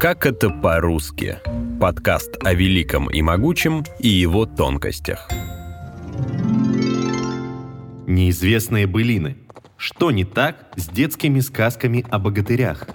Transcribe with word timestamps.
Как 0.00 0.24
это 0.24 0.48
по-русски? 0.48 1.40
Подкаст 1.78 2.38
о 2.42 2.54
великом 2.54 3.10
и 3.10 3.20
могучем 3.20 3.84
и 3.98 4.08
его 4.08 4.46
тонкостях. 4.46 5.28
Неизвестные 8.06 8.86
былины. 8.86 9.36
Что 9.76 10.10
не 10.10 10.24
так 10.24 10.72
с 10.74 10.88
детскими 10.88 11.40
сказками 11.40 12.06
о 12.08 12.18
богатырях? 12.18 12.88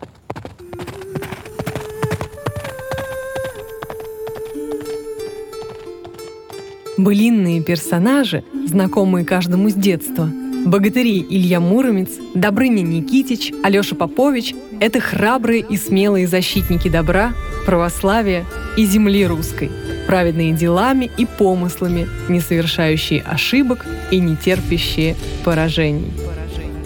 Былинные 6.97 7.61
персонажи, 7.61 8.43
знакомые 8.65 9.25
каждому 9.25 9.69
с 9.69 9.75
детства. 9.75 10.27
Богатыри 10.65 11.19
Илья 11.19 11.59
Муромец, 11.59 12.09
Добрыня 12.33 12.81
Никитич, 12.81 13.53
Алеша 13.63 13.95
Попович– 13.95 14.55
это 14.79 14.99
храбрые 14.99 15.61
и 15.61 15.77
смелые 15.77 16.27
защитники 16.27 16.89
добра, 16.89 17.33
православия 17.65 18.45
и 18.77 18.85
земли 18.85 19.25
русской, 19.25 19.71
праведные 20.07 20.53
делами 20.53 21.09
и 21.17 21.25
помыслами, 21.25 22.07
не 22.29 22.39
совершающие 22.39 23.21
ошибок 23.21 23.85
и 24.11 24.19
не 24.19 24.35
терпящие 24.35 25.15
поражений. 25.43 26.11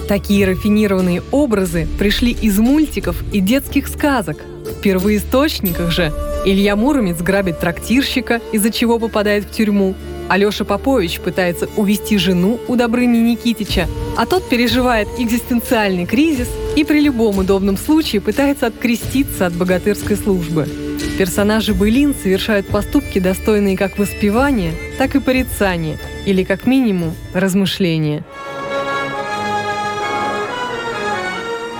Такие 0.07 0.47
рафинированные 0.47 1.21
образы 1.31 1.87
пришли 1.99 2.31
из 2.31 2.57
мультиков 2.57 3.23
и 3.31 3.41
детских 3.41 3.87
сказок. 3.87 4.37
В 4.65 4.81
первоисточниках 4.81 5.91
же 5.91 6.11
Илья 6.45 6.75
Муромец 6.75 7.17
грабит 7.17 7.59
трактирщика, 7.59 8.41
из-за 8.51 8.71
чего 8.71 8.97
попадает 8.97 9.45
в 9.45 9.51
тюрьму. 9.51 9.93
Алеша 10.27 10.63
Попович 10.63 11.19
пытается 11.19 11.67
увести 11.75 12.17
жену 12.17 12.59
у 12.67 12.75
Добрыни 12.75 13.17
Никитича, 13.17 13.87
а 14.15 14.25
тот 14.25 14.47
переживает 14.47 15.07
экзистенциальный 15.17 16.05
кризис 16.05 16.47
и 16.79 16.85
при 16.85 17.01
любом 17.01 17.39
удобном 17.39 17.77
случае 17.77 18.21
пытается 18.21 18.67
откреститься 18.67 19.45
от 19.45 19.53
богатырской 19.53 20.15
службы. 20.15 20.65
Персонажи 21.17 21.73
былин 21.73 22.15
совершают 22.15 22.69
поступки, 22.69 23.19
достойные 23.19 23.75
как 23.75 23.97
воспевания, 23.97 24.73
так 24.97 25.13
и 25.13 25.19
порицания, 25.19 25.99
или 26.25 26.45
как 26.45 26.65
минимум 26.65 27.13
размышления. 27.33 28.23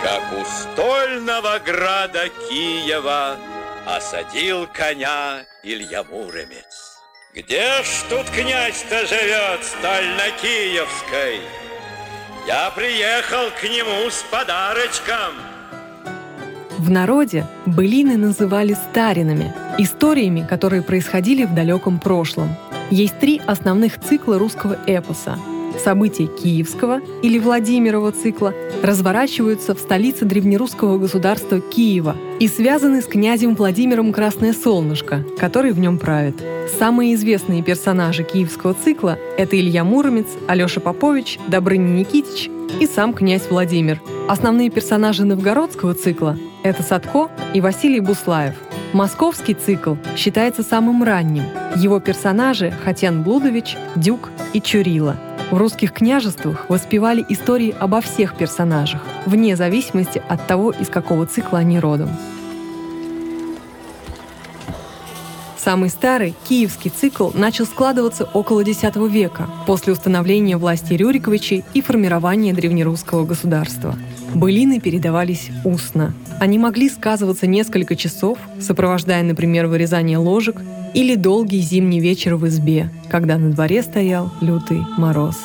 Как 0.04 0.22
у 0.38 0.44
стольного 0.44 1.62
града 1.66 2.28
Киева 2.50 3.38
осадил 3.86 4.68
коня 4.68 5.46
Илья 5.64 6.04
Муромец. 6.04 6.98
Где 7.34 7.84
ж 7.84 8.04
тут 8.10 8.30
князь-то 8.32 9.08
живет, 9.08 9.64
стально-киевской? 9.64 11.40
Я 12.48 12.72
приехал 12.72 13.52
к 13.60 13.64
нему 13.64 14.10
с 14.10 14.24
подарочком. 14.32 15.34
В 16.78 16.90
народе 16.90 17.46
былины 17.66 18.18
называли 18.18 18.74
старинами, 18.74 19.54
историями, 19.78 20.46
которые 20.48 20.82
происходили 20.82 21.46
в 21.46 21.54
далеком 21.54 22.00
прошлом. 22.00 22.56
Есть 22.90 23.20
три 23.20 23.42
основных 23.46 24.00
цикла 24.00 24.40
русского 24.40 24.78
эпоса– 24.88 25.38
События 25.80 26.28
Киевского 26.28 27.02
или 27.22 27.40
Владимирова 27.40 28.12
цикла 28.12 28.54
разворачиваются 28.84 29.74
в 29.74 29.80
столице 29.80 30.26
древнерусского 30.26 30.98
государства 30.98 31.60
Киева 31.60 32.16
и 32.40 32.48
связаны 32.48 33.02
с 33.02 33.06
князем 33.06 33.56
Владимиром 33.56 34.14
Красное 34.14 34.54
Солнышко, 34.54 35.24
который 35.38 35.72
в 35.72 35.80
нем 35.80 35.98
правит. 35.98 36.36
Самые 36.78 37.16
известные 37.16 37.64
персонажи 37.64 38.24
киевского 38.24 38.74
цикла– 38.74 39.18
это 39.38 39.60
Илья 39.60 39.84
Муромец, 39.84 40.28
Алеша 40.48 40.80
Попович, 40.80 41.40
Добрыня 41.48 42.00
Никитич 42.00 42.50
и 42.80 42.86
сам 42.86 43.14
князь 43.14 43.50
Владимир. 43.50 44.02
Основные 44.28 44.70
персонажи 44.70 45.26
новгородского 45.26 45.94
цикла– 45.96 46.38
это 46.64 46.84
Садко 46.84 47.30
и 47.54 47.62
Василий 47.62 48.00
Буслаев. 48.00 48.56
Московский 48.94 49.54
цикл 49.54 49.96
считается 50.16 50.64
самым 50.64 51.04
ранним. 51.04 51.44
Его 51.76 52.00
персонажи– 52.00 52.74
Хатян 52.84 53.24
Блудович, 53.24 53.76
Дюк 53.96 54.30
и 54.54 54.62
Чурила– 54.62 55.16
в 55.52 55.58
русских 55.58 55.94
княжествах 55.94 56.70
воспевали 56.70 57.26
истории 57.30 57.76
обо 57.80 58.02
всех 58.02 58.36
персонажах, 58.36 59.02
вне 59.26 59.56
зависимости 59.56 60.22
от 60.28 60.46
того, 60.48 60.72
из 60.72 60.90
какого 60.90 61.26
цикла 61.26 61.60
они 61.60 61.80
родом. 61.80 62.10
Самый 65.58 65.90
старый, 65.90 66.36
киевский 66.48 66.90
цикл, 66.90 67.32
начал 67.34 67.66
складываться 67.66 68.24
около 68.34 68.62
X 68.62 68.82
века, 69.10 69.50
после 69.68 69.94
установления 69.94 70.58
власти 70.58 70.94
Рюриковичей 70.94 71.66
и 71.74 71.82
формирования 71.82 72.54
древнерусского 72.54 73.26
государства. 73.26 73.96
Былины 74.34 74.80
передавались 74.80 75.50
устно. 75.66 76.14
Они 76.40 76.58
могли 76.58 76.90
сказываться 76.90 77.46
несколько 77.46 77.96
часов, 77.96 78.38
сопровождая, 78.62 79.22
например, 79.24 79.68
вырезание 79.68 80.18
ложек 80.18 80.56
или 80.94 81.16
долгий 81.16 81.60
зимний 81.60 82.00
вечер 82.00 82.36
в 82.36 82.48
избе, 82.48 82.90
когда 83.10 83.38
на 83.38 83.52
дворе 83.52 83.82
стоял 83.84 84.32
лютый 84.42 84.80
мороз. 84.98 85.36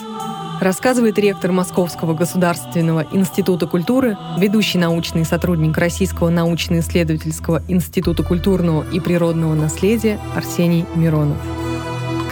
Рассказывает 0.60 1.18
ректор 1.18 1.52
Московского 1.52 2.14
государственного 2.14 3.06
института 3.12 3.66
культуры, 3.66 4.16
ведущий 4.38 4.78
научный 4.78 5.24
сотрудник 5.24 5.76
Российского 5.76 6.30
научно-исследовательского 6.30 7.62
института 7.68 8.22
культурного 8.22 8.84
и 8.92 9.00
природного 9.00 9.54
наследия 9.54 10.18
Арсений 10.34 10.86
Миронов 10.94 11.38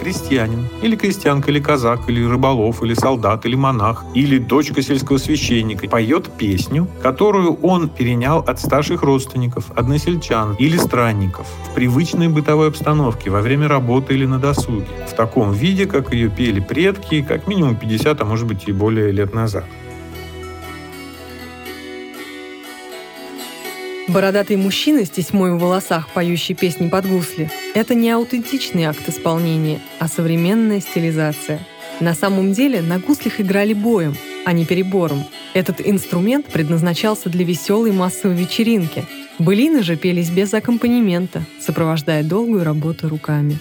крестьянин, 0.02 0.66
или 0.82 0.96
крестьянка, 0.96 1.50
или 1.50 1.60
казак, 1.60 2.08
или 2.08 2.24
рыболов, 2.24 2.82
или 2.82 2.94
солдат, 2.94 3.46
или 3.46 3.54
монах, 3.54 4.04
или 4.14 4.38
дочка 4.38 4.82
сельского 4.82 5.18
священника 5.18 5.88
поет 5.88 6.28
песню, 6.36 6.88
которую 7.02 7.54
он 7.62 7.88
перенял 7.88 8.40
от 8.40 8.60
старших 8.60 9.02
родственников, 9.02 9.70
односельчан 9.76 10.56
или 10.58 10.76
странников 10.76 11.46
в 11.70 11.74
привычной 11.74 12.28
бытовой 12.28 12.68
обстановке 12.68 13.30
во 13.30 13.40
время 13.40 13.68
работы 13.68 14.14
или 14.14 14.26
на 14.26 14.38
досуге, 14.38 14.86
в 15.08 15.14
таком 15.14 15.52
виде, 15.52 15.86
как 15.86 16.12
ее 16.12 16.28
пели 16.28 16.58
предки, 16.58 17.22
как 17.22 17.46
минимум 17.46 17.76
50, 17.76 18.20
а 18.20 18.24
может 18.24 18.46
быть 18.46 18.64
и 18.66 18.72
более 18.72 19.12
лет 19.12 19.32
назад. 19.34 19.64
Бородатый 24.12 24.56
мужчина 24.56 25.06
с 25.06 25.10
тесьмой 25.10 25.52
в 25.52 25.58
волосах, 25.58 26.10
поющий 26.10 26.54
песни 26.54 26.90
под 26.90 27.08
гусли– 27.08 27.50
это 27.74 27.94
не 27.94 28.10
аутентичный 28.10 28.84
акт 28.84 29.08
исполнения, 29.08 29.80
а 30.00 30.06
современная 30.06 30.80
стилизация. 30.80 31.60
На 31.98 32.12
самом 32.12 32.52
деле 32.52 32.82
на 32.82 32.98
гуслях 32.98 33.40
играли 33.40 33.72
боем, 33.72 34.14
а 34.44 34.52
не 34.52 34.66
перебором. 34.66 35.24
Этот 35.54 35.80
инструмент 35.80 36.44
предназначался 36.44 37.30
для 37.30 37.46
веселой 37.46 37.92
массовой 37.92 38.36
вечеринки. 38.36 39.06
Былины 39.38 39.82
же 39.82 39.96
пелись 39.96 40.28
без 40.28 40.52
аккомпанемента, 40.52 41.42
сопровождая 41.58 42.22
долгую 42.22 42.64
работу 42.64 43.08
руками. 43.08 43.56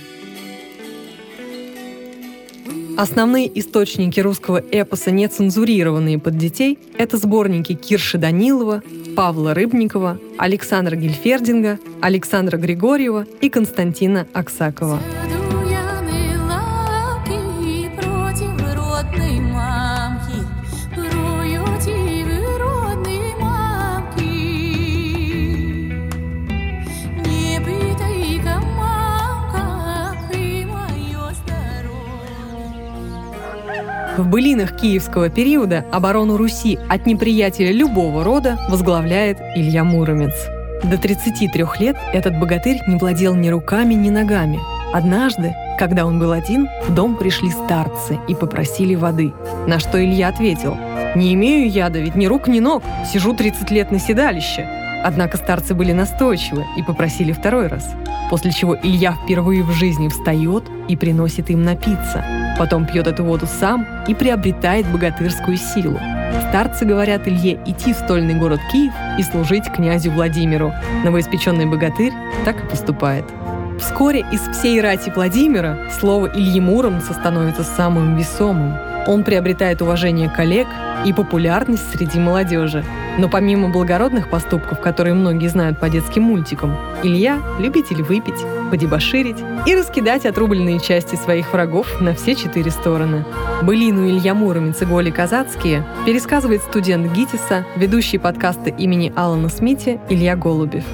Основные 2.98 3.60
источники 3.60 4.20
русского 4.20 4.62
эпоса, 4.72 5.12
не 5.12 5.28
цензурированные 5.28 6.20
под 6.20 6.38
детей, 6.38 6.78
это 6.98 7.18
сборники 7.18 7.74
Кирши 7.74 8.18
Данилова, 8.18 8.84
Павла 9.16 9.54
Рыбникова, 9.54 10.20
Александра 10.38 10.96
Гельфердинга, 10.96 11.80
Александра 12.02 12.58
Григорьева 12.58 13.26
и 13.42 13.50
Константина 13.50 14.28
Аксакова. 14.34 15.00
В 34.22 34.28
былинах 34.28 34.76
киевского 34.76 35.30
периода 35.30 35.84
оборону 35.92 36.38
Руси 36.38 36.78
от 36.88 37.08
неприятеля 37.08 37.72
любого 37.72 38.24
рода 38.24 38.60
возглавляет 38.70 39.40
Илья 39.56 39.84
Муромец. 39.84 40.48
До 40.84 41.00
33 41.00 41.66
лет 41.80 41.98
этот 42.14 42.40
богатырь 42.40 42.84
не 42.86 42.98
владел 42.98 43.34
ни 43.34 43.50
руками, 43.50 43.96
ни 43.96 44.12
ногами. 44.12 44.60
Однажды, 44.94 45.56
когда 45.80 46.06
он 46.06 46.20
был 46.20 46.34
один, 46.34 46.68
в 46.88 46.94
дом 46.94 47.18
пришли 47.18 47.50
старцы 47.50 48.20
и 48.28 48.36
попросили 48.36 48.94
воды. 48.94 49.34
На 49.66 49.80
что 49.80 50.00
Илья 50.00 50.28
ответил, 50.28 50.78
«Не 51.16 51.34
имею 51.34 51.68
яда, 51.68 51.98
ведь 51.98 52.14
ни 52.14 52.28
рук, 52.28 52.48
ни 52.48 52.60
ног. 52.60 52.84
Сижу 53.12 53.34
30 53.34 53.72
лет 53.72 53.90
на 53.90 53.98
седалище». 53.98 54.81
Однако 55.04 55.38
старцы 55.38 55.74
были 55.74 55.92
настойчивы 55.92 56.66
и 56.78 56.84
попросили 56.84 57.32
второй 57.32 57.68
раз. 57.68 57.96
После 58.30 58.52
чего 58.52 58.76
Илья 58.76 59.14
впервые 59.14 59.64
в 59.64 59.72
жизни 59.72 60.08
встает 60.08 60.64
и 60.88 60.96
приносит 60.96 61.50
им 61.50 61.64
напиться. 61.64 62.24
Потом 62.58 62.86
пьет 62.86 63.08
эту 63.08 63.24
воду 63.24 63.48
сам 63.48 63.86
и 64.08 64.14
приобретает 64.14 64.88
богатырскую 64.88 65.58
силу. 65.58 66.00
Старцы 66.50 66.86
говорят 66.86 67.28
Илье 67.28 67.60
идти 67.66 67.94
в 67.94 67.98
стольный 67.98 68.36
город 68.36 68.60
Киев 68.72 68.94
и 69.18 69.24
служить 69.24 69.72
князю 69.72 70.12
Владимиру. 70.12 70.74
Новоиспеченный 71.04 71.66
богатырь 71.66 72.14
так 72.46 72.64
и 72.64 72.68
поступает. 72.68 73.26
Вскоре 73.80 74.26
из 74.32 74.42
всей 74.42 74.80
рати 74.80 75.12
Владимира 75.16 75.90
слово 76.00 76.28
Ильи 76.28 76.60
Муромца 76.60 77.14
становится 77.14 77.64
самым 77.64 78.16
весомым. 78.16 78.91
Он 79.08 79.24
приобретает 79.24 79.82
уважение 79.82 80.30
коллег 80.30 80.68
и 81.06 81.14
популярность 81.14 81.92
среди 81.92 82.20
молодежи. 82.20 82.84
Но 83.18 83.28
помимо 83.28 83.70
благородных 83.70 84.30
поступков, 84.30 84.80
которые 84.80 85.14
многие 85.14 85.48
знают 85.48 85.80
по 85.80 85.90
детским 85.90 86.24
мультикам, 86.24 86.78
Илья– 87.04 87.42
любитель 87.60 88.04
выпить, 88.04 88.46
подебоширить 88.70 89.38
и 89.66 89.76
раскидать 89.76 90.26
отрубленные 90.26 90.80
части 90.80 91.16
своих 91.16 91.52
врагов 91.52 92.00
на 92.00 92.14
все 92.14 92.36
четыре 92.36 92.72
стороны. 92.72 93.26
Былину 93.64 94.08
Илья 94.08 94.34
Муромец 94.34 94.82
и 94.82 94.86
Голи 94.86 95.12
Казацкие 95.12 95.84
пересказывает 96.06 96.62
студент 96.62 97.12
ГИТИСа, 97.12 97.66
ведущий 97.76 98.18
подкаста 98.18 98.70
имени 98.70 99.12
Алана 99.16 99.50
Смити 99.50 100.00
Илья 100.10 100.36
Голубев. 100.36 100.86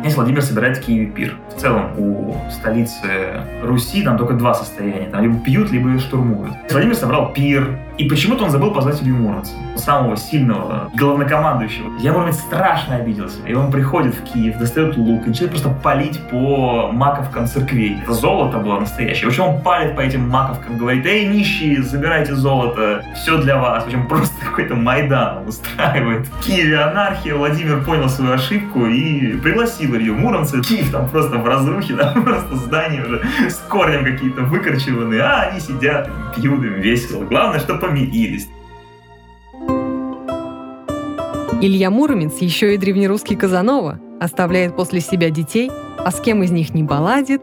Князь 0.00 0.14
Владимир 0.14 0.40
собирает 0.40 0.78
в 0.78 0.80
Киеве 0.80 1.06
пир. 1.06 1.36
В 1.54 1.60
целом 1.60 1.92
у 1.98 2.34
столицы 2.50 3.42
Руси 3.62 4.02
там 4.02 4.16
только 4.16 4.32
два 4.32 4.54
состояния. 4.54 5.10
Там 5.10 5.22
либо 5.22 5.38
пьют, 5.38 5.70
либо 5.70 5.98
штурмуют. 5.98 6.54
Владимир 6.70 6.94
собрал 6.94 7.34
пир, 7.34 7.78
и 8.00 8.08
почему-то 8.08 8.44
он 8.44 8.50
забыл 8.50 8.70
позвать 8.72 9.02
Илью 9.02 9.16
Муромца, 9.16 9.52
самого 9.76 10.16
сильного 10.16 10.90
главнокомандующего. 10.94 11.98
Я 11.98 12.14
Муромец 12.14 12.36
страшно 12.36 12.96
обиделся. 12.96 13.46
И 13.46 13.52
он 13.52 13.70
приходит 13.70 14.14
в 14.14 14.24
Киев, 14.24 14.56
достает 14.56 14.96
лук 14.96 15.26
и 15.26 15.28
начинает 15.28 15.50
просто 15.50 15.68
палить 15.68 16.18
по 16.30 16.90
маковкам 16.92 17.46
церквей. 17.46 17.98
Это 18.02 18.14
золото 18.14 18.56
было 18.56 18.80
настоящее. 18.80 19.26
В 19.26 19.28
общем, 19.28 19.44
он 19.44 19.60
палит 19.60 19.96
по 19.96 20.00
этим 20.00 20.26
маковкам, 20.30 20.78
говорит, 20.78 21.04
эй, 21.04 21.26
нищие, 21.26 21.82
забирайте 21.82 22.34
золото, 22.34 23.04
все 23.14 23.36
для 23.36 23.58
вас. 23.58 23.84
В 23.84 23.86
общем, 23.88 24.08
просто 24.08 24.34
какой-то 24.46 24.76
Майдан 24.76 25.46
устраивает. 25.46 26.26
В 26.26 26.40
Киеве 26.42 26.78
анархия, 26.78 27.34
Владимир 27.34 27.84
понял 27.84 28.08
свою 28.08 28.32
ошибку 28.32 28.86
и 28.86 29.36
пригласил 29.36 29.94
Илью 29.94 30.14
Муромца. 30.14 30.62
Киев 30.62 30.90
там 30.90 31.06
просто 31.06 31.36
в 31.36 31.46
разрухе, 31.46 31.94
там 31.98 32.22
просто 32.24 32.56
здания 32.56 33.02
уже 33.02 33.22
с 33.46 33.56
корнем 33.68 34.06
какие-то 34.06 34.40
выкорчеванные, 34.40 35.20
а 35.20 35.50
они 35.50 35.60
сидят, 35.60 36.10
пьют 36.34 36.64
им 36.64 36.80
весело. 36.80 37.24
Главное, 37.24 37.60
помирились. 37.90 38.48
Илья 41.60 41.90
Муромец, 41.90 42.38
еще 42.38 42.74
и 42.74 42.78
древнерусский 42.78 43.36
Казанова, 43.36 43.98
оставляет 44.20 44.76
после 44.76 45.00
себя 45.00 45.30
детей, 45.30 45.70
а 45.98 46.10
с 46.10 46.20
кем 46.20 46.42
из 46.42 46.50
них 46.50 46.72
не 46.72 46.82
баладит, 46.82 47.42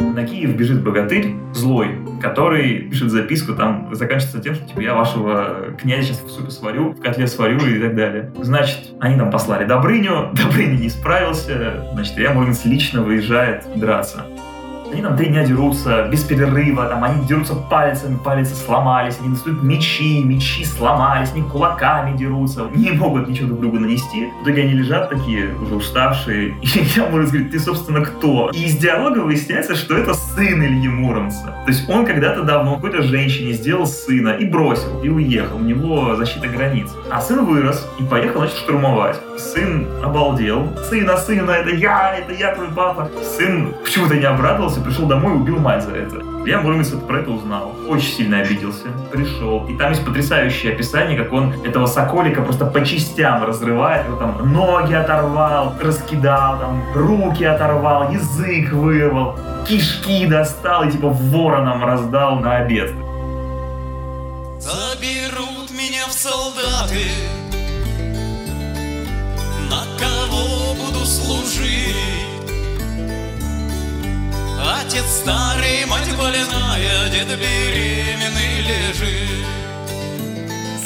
на 0.00 0.24
Киев 0.24 0.54
бежит 0.54 0.84
богатырь 0.84 1.34
злой, 1.52 1.96
который 2.20 2.88
пишет 2.88 3.10
записку, 3.10 3.54
там 3.54 3.88
заканчивается 3.92 4.40
тем, 4.40 4.54
что 4.54 4.68
типа 4.68 4.80
я 4.80 4.94
вашего 4.94 5.74
князя 5.80 6.08
сейчас 6.08 6.22
в 6.22 6.30
супе 6.30 6.50
сварю, 6.50 6.92
в 6.92 7.00
котле 7.00 7.26
сварю 7.26 7.58
и 7.58 7.80
так 7.80 7.96
далее. 7.96 8.32
Значит, 8.40 8.90
они 9.00 9.16
там 9.16 9.30
послали 9.30 9.64
Добрыню, 9.64 10.30
Добрыня 10.34 10.78
не 10.78 10.88
справился, 10.88 11.84
значит, 11.94 12.16
Илья 12.16 12.32
Муромец 12.32 12.64
лично 12.64 13.02
выезжает 13.02 13.66
драться. 13.74 14.24
Они 14.92 15.02
там 15.02 15.16
три 15.16 15.26
дня 15.26 15.44
дерутся 15.44 16.08
без 16.10 16.24
перерыва, 16.24 16.86
там 16.86 17.04
они 17.04 17.26
дерутся 17.26 17.54
пальцами, 17.54 18.16
пальцы 18.16 18.54
сломались, 18.54 19.18
они 19.20 19.30
достают 19.30 19.62
мечи, 19.62 20.22
мечи 20.24 20.64
сломались, 20.64 21.30
они 21.32 21.42
кулаками 21.42 22.16
дерутся, 22.16 22.68
не 22.74 22.92
могут 22.92 23.28
ничего 23.28 23.48
друг 23.48 23.60
другу 23.60 23.78
нанести. 23.80 24.28
В 24.40 24.44
итоге 24.44 24.62
они 24.62 24.72
лежат 24.72 25.10
такие, 25.10 25.54
уже 25.54 25.74
уставшие, 25.74 26.56
и 26.62 26.68
я 26.96 27.06
Муромец 27.06 27.30
говорит, 27.30 27.50
ты, 27.50 27.60
собственно, 27.60 28.00
кто? 28.00 28.50
И 28.52 28.64
из 28.64 28.76
диалога 28.76 29.18
выясняется, 29.18 29.74
что 29.74 29.96
это 29.96 30.14
сын 30.14 30.62
Ильи 30.62 30.88
Муромца. 30.88 31.54
То 31.64 31.68
есть 31.68 31.88
он 31.88 32.06
когда-то 32.06 32.42
давно 32.42 32.76
какой-то 32.76 33.02
женщине 33.02 33.52
сделал 33.52 33.86
сына 33.86 34.30
и 34.30 34.46
бросил, 34.46 35.02
и 35.02 35.08
уехал. 35.08 35.56
У 35.56 35.60
него 35.60 36.16
защита 36.16 36.48
границ. 36.48 36.88
А 37.10 37.20
сын 37.20 37.44
вырос 37.44 37.86
и 37.98 38.04
поехал, 38.04 38.40
значит, 38.40 38.56
штурмовать. 38.56 39.16
Сын 39.36 39.86
обалдел. 40.02 40.68
Сына, 40.88 41.16
сына, 41.16 41.50
это 41.50 41.70
я, 41.70 42.16
это 42.16 42.32
я 42.32 42.54
твой 42.54 42.68
папа. 42.68 43.10
Сын 43.22 43.74
почему-то 43.84 44.14
не 44.14 44.24
обрадовался, 44.24 44.77
вернулся, 44.78 44.80
пришел 44.80 45.06
домой 45.06 45.34
и 45.34 45.36
убил 45.36 45.58
мать 45.58 45.82
за 45.82 45.92
это. 45.92 46.22
Я 46.46 46.60
Муромец 46.60 46.88
про 46.90 47.20
это 47.20 47.30
узнал. 47.30 47.74
Очень 47.88 48.12
сильно 48.12 48.40
обиделся. 48.40 48.88
Пришел. 49.12 49.66
И 49.68 49.76
там 49.76 49.90
есть 49.90 50.04
потрясающее 50.04 50.72
описание, 50.72 51.18
как 51.18 51.32
он 51.32 51.52
этого 51.64 51.86
соколика 51.86 52.42
просто 52.42 52.66
по 52.66 52.84
частям 52.84 53.44
разрывает. 53.44 54.06
Его 54.06 54.16
там 54.16 54.52
ноги 54.52 54.94
оторвал, 54.94 55.74
раскидал, 55.80 56.58
там 56.58 56.82
руки 56.94 57.44
оторвал, 57.44 58.10
язык 58.10 58.72
вырвал, 58.72 59.38
кишки 59.68 60.26
достал 60.26 60.84
и 60.84 60.90
типа 60.90 61.08
вороном 61.08 61.84
раздал 61.84 62.36
на 62.36 62.56
обед. 62.56 62.92
Заберут 64.58 65.70
меня 65.70 66.06
в 66.08 66.12
солдаты, 66.12 67.04
на 69.70 69.84
кого 69.98 70.74
буду 70.74 71.04
служить? 71.04 72.17
Отец 74.68 75.04
старый, 75.22 75.86
мать 75.86 76.14
больная, 76.18 77.08
дед 77.10 77.28
беременный 77.38 78.60
лежит. 78.60 79.46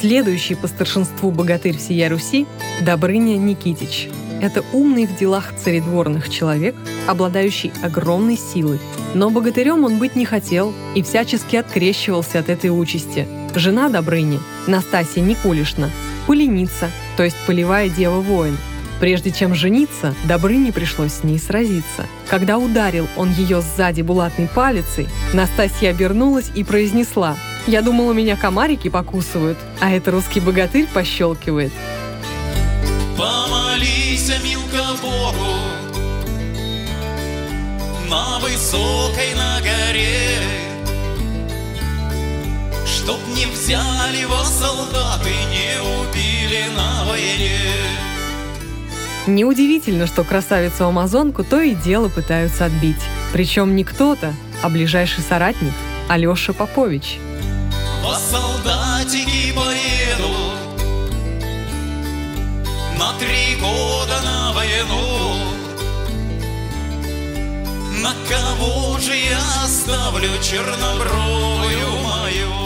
Следующий 0.00 0.54
по 0.54 0.68
старшинству 0.68 1.32
богатырь 1.32 1.76
всея 1.76 2.08
Руси– 2.08 2.46
Добрыня 2.80 3.36
Никитич. 3.36 4.08
Это 4.40 4.62
умный 4.72 5.06
в 5.06 5.16
делах 5.18 5.52
царедворных 5.56 6.30
человек, 6.30 6.76
обладающий 7.08 7.72
огромной 7.82 8.36
силой. 8.36 8.78
Но 9.14 9.30
богатырем 9.30 9.84
он 9.84 9.98
быть 9.98 10.14
не 10.14 10.26
хотел 10.26 10.72
и 10.94 11.02
всячески 11.02 11.56
открещивался 11.56 12.38
от 12.38 12.50
этой 12.50 12.70
участи. 12.70 13.26
Жена 13.56 13.88
Добрыни, 13.88 14.38
Настасья 14.68 15.22
Никулишна, 15.22 15.90
пыленица, 16.28 16.88
то 17.16 17.24
есть 17.24 17.36
полевая 17.46 17.88
дева-воин– 17.88 18.56
Прежде 19.02 19.32
чем 19.32 19.52
жениться, 19.52 20.14
Добрыне 20.28 20.72
пришлось 20.72 21.14
с 21.14 21.24
ней 21.24 21.36
сразиться. 21.36 22.06
Когда 22.28 22.56
ударил 22.56 23.08
он 23.16 23.32
ее 23.32 23.60
сзади 23.60 24.00
булатной 24.00 24.46
палицей, 24.46 25.08
Настасья 25.32 25.90
обернулась 25.90 26.52
и 26.54 26.62
произнесла 26.62 27.36
«Я 27.66 27.82
думала, 27.82 28.12
меня 28.12 28.36
комарики 28.36 28.86
покусывают, 28.88 29.58
а 29.80 29.90
это 29.90 30.12
русский 30.12 30.38
богатырь 30.38 30.86
пощелкивает». 30.86 31.72
Помолись, 33.18 34.30
Милка, 34.44 34.84
Богу 35.02 35.52
на 38.08 38.38
высокой 38.38 39.34
на 39.34 39.58
горе, 39.62 40.38
Чтоб 42.86 43.18
не 43.36 43.46
взяли 43.46 44.18
его 44.18 44.44
солдаты, 44.44 45.32
не 45.50 45.80
убили 45.80 46.66
на 46.76 47.04
войне. 47.04 48.11
Неудивительно, 49.26 50.08
что 50.08 50.24
красавицу-амазонку 50.24 51.44
то 51.44 51.60
и 51.60 51.74
дело 51.74 52.08
пытаются 52.08 52.64
отбить. 52.64 52.96
Причем 53.32 53.76
не 53.76 53.84
кто-то, 53.84 54.34
а 54.62 54.68
ближайший 54.68 55.22
соратник 55.22 55.72
Алеша 56.08 56.52
Попович. 56.52 57.18
Во 58.02 58.16
солдатики 58.16 59.52
поеду 59.54 60.34
На 62.98 63.12
три 63.18 63.56
года 63.60 64.20
на 64.24 64.52
войну 64.52 65.34
На 68.02 68.12
кого 68.28 68.98
же 68.98 69.14
я 69.14 69.38
оставлю 69.64 70.28
чернобровую 70.42 71.90
мою? 72.02 72.62